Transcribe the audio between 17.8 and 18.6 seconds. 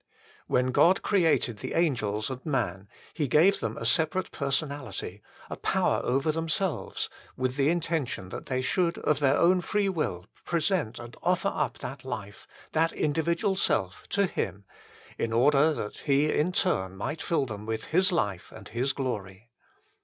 His life